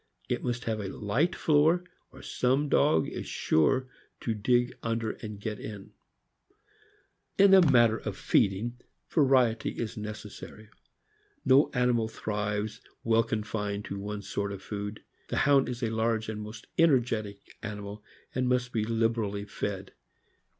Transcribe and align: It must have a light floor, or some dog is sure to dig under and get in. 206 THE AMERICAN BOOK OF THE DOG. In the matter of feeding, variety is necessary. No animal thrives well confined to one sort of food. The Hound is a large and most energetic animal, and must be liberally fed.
It 0.27 0.43
must 0.43 0.63
have 0.63 0.79
a 0.79 0.87
light 0.87 1.35
floor, 1.35 1.83
or 2.11 2.23
some 2.23 2.69
dog 2.69 3.07
is 3.07 3.27
sure 3.27 3.87
to 4.21 4.33
dig 4.33 4.75
under 4.81 5.11
and 5.11 5.39
get 5.39 5.59
in. 5.59 5.91
206 7.37 7.37
THE 7.37 7.43
AMERICAN 7.43 7.43
BOOK 7.43 7.43
OF 7.43 7.43
THE 7.43 7.45
DOG. 7.45 7.45
In 7.45 7.51
the 7.51 7.71
matter 8.01 8.09
of 8.09 8.17
feeding, 8.17 8.77
variety 9.11 9.69
is 9.77 9.97
necessary. 9.97 10.69
No 11.45 11.69
animal 11.75 12.07
thrives 12.07 12.81
well 13.03 13.21
confined 13.23 13.85
to 13.85 13.99
one 13.99 14.23
sort 14.23 14.51
of 14.51 14.63
food. 14.63 15.03
The 15.27 15.37
Hound 15.37 15.69
is 15.69 15.83
a 15.83 15.91
large 15.91 16.29
and 16.29 16.41
most 16.41 16.65
energetic 16.79 17.55
animal, 17.61 18.03
and 18.33 18.49
must 18.49 18.71
be 18.73 18.83
liberally 18.83 19.45
fed. 19.45 19.93